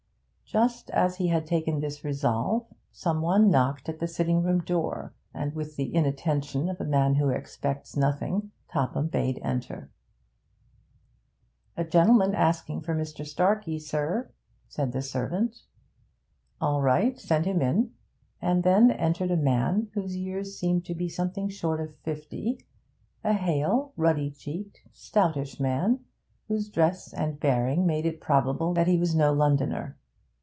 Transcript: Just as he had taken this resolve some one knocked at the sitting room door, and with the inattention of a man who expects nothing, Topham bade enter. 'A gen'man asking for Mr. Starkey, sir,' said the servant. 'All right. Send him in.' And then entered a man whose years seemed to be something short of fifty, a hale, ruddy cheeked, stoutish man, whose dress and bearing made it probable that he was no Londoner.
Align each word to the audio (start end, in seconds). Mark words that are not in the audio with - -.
Just 0.51 0.89
as 0.89 1.15
he 1.15 1.29
had 1.29 1.45
taken 1.45 1.79
this 1.79 2.03
resolve 2.03 2.65
some 2.91 3.21
one 3.21 3.49
knocked 3.49 3.87
at 3.87 3.99
the 3.99 4.05
sitting 4.07 4.43
room 4.43 4.59
door, 4.59 5.13
and 5.33 5.55
with 5.55 5.77
the 5.77 5.95
inattention 5.95 6.67
of 6.67 6.81
a 6.81 6.85
man 6.85 7.15
who 7.15 7.29
expects 7.29 7.95
nothing, 7.95 8.51
Topham 8.67 9.07
bade 9.07 9.39
enter. 9.43 9.89
'A 11.77 11.85
gen'man 11.85 12.35
asking 12.35 12.81
for 12.81 12.93
Mr. 12.93 13.25
Starkey, 13.25 13.79
sir,' 13.79 14.29
said 14.67 14.91
the 14.91 15.01
servant. 15.01 15.63
'All 16.59 16.81
right. 16.81 17.17
Send 17.17 17.45
him 17.45 17.61
in.' 17.61 17.93
And 18.41 18.63
then 18.63 18.91
entered 18.91 19.31
a 19.31 19.37
man 19.37 19.87
whose 19.93 20.17
years 20.17 20.59
seemed 20.59 20.83
to 20.87 20.93
be 20.93 21.07
something 21.07 21.47
short 21.47 21.79
of 21.79 21.95
fifty, 21.99 22.65
a 23.23 23.31
hale, 23.31 23.93
ruddy 23.95 24.29
cheeked, 24.31 24.81
stoutish 24.91 25.61
man, 25.61 26.01
whose 26.49 26.67
dress 26.67 27.13
and 27.13 27.39
bearing 27.39 27.85
made 27.85 28.05
it 28.05 28.19
probable 28.19 28.73
that 28.73 28.87
he 28.87 28.97
was 28.97 29.15
no 29.15 29.31
Londoner. 29.31 29.97